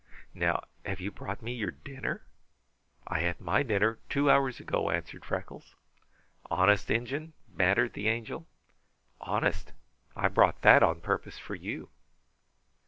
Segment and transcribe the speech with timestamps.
[0.33, 2.25] Now, have you brought me your dinner?"
[3.05, 5.75] "I had my dinner two hours ago," answered Freckles.
[6.49, 8.47] "Honest Injun?" bantered the Angel.
[9.19, 9.73] "Honest!
[10.15, 11.91] I brought that on purpose for you."